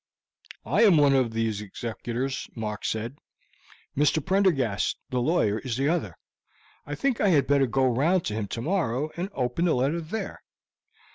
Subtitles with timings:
[0.65, 3.19] "I am one of his executors," Mark said;
[3.95, 4.25] "Mr.
[4.25, 6.17] Prendergast, the lawyer, is the other.
[6.87, 10.41] I think I had better go round to him tomorrow and open the letter there."